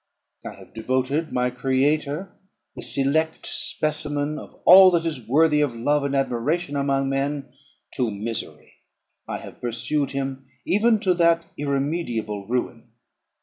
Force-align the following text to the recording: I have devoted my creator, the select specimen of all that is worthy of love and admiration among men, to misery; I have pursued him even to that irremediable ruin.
I 0.43 0.53
have 0.55 0.73
devoted 0.73 1.31
my 1.31 1.51
creator, 1.51 2.35
the 2.75 2.81
select 2.81 3.45
specimen 3.45 4.39
of 4.39 4.55
all 4.65 4.89
that 4.89 5.05
is 5.05 5.27
worthy 5.27 5.61
of 5.61 5.75
love 5.75 6.03
and 6.03 6.15
admiration 6.15 6.75
among 6.75 7.07
men, 7.07 7.53
to 7.97 8.09
misery; 8.09 8.77
I 9.27 9.37
have 9.37 9.61
pursued 9.61 10.09
him 10.09 10.47
even 10.65 10.99
to 11.01 11.13
that 11.13 11.45
irremediable 11.55 12.47
ruin. 12.47 12.89